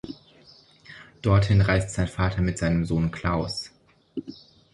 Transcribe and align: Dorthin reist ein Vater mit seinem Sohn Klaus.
Dorthin 1.21 1.61
reist 1.61 1.99
ein 1.99 2.07
Vater 2.07 2.41
mit 2.41 2.57
seinem 2.57 2.85
Sohn 2.85 3.11
Klaus. 3.11 3.69